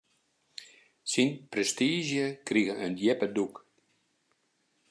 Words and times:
Syn 1.11 1.29
prestiizje 1.51 2.25
krige 2.47 2.73
in 2.85 2.93
djippe 2.99 3.27
dûk. 3.35 3.55